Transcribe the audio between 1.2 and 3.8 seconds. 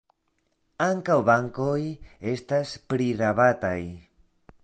bankoj estas prirabataj.